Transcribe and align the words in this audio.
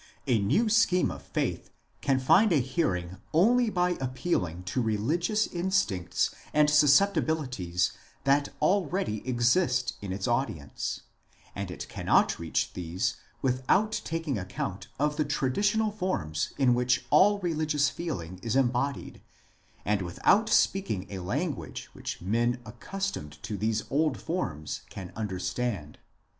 A 0.25 0.39
new 0.39 0.67
scheme 0.67 1.11
of 1.11 1.21
faith 1.21 1.69
can 2.01 2.17
find 2.19 2.51
a 2.51 2.55
hearing 2.55 3.17
only 3.33 3.69
by 3.69 3.91
appealing 4.01 4.63
to 4.63 4.81
religious 4.81 5.45
instincts 5.45 6.33
and 6.55 6.71
susceptibilities 6.71 7.91
that 8.23 8.49
already 8.63 9.21
exist 9.29 9.97
in 10.01 10.11
its 10.11 10.27
audience, 10.27 11.01
and 11.53 11.69
it 11.69 11.87
cannot 11.87 12.39
reach 12.39 12.73
these 12.73 13.17
without 13.43 14.01
taking 14.03 14.39
account 14.39 14.87
of 14.97 15.17
the 15.17 15.23
tradi 15.25 15.59
tional 15.61 15.95
forms 15.95 16.51
in 16.57 16.73
which 16.73 17.05
all 17.11 17.37
religious 17.37 17.91
feeling 17.91 18.39
is 18.41 18.55
embodied, 18.55 19.21
and 19.85 20.01
without 20.01 20.49
speaking 20.49 21.05
a 21.11 21.19
language 21.19 21.91
which 21.93 22.21
men 22.23 22.59
accustomed 22.65 23.33
to 23.43 23.55
these 23.55 23.83
old 23.91 24.19
forms 24.19 24.81
can 24.89 25.13
understand. 25.15 25.99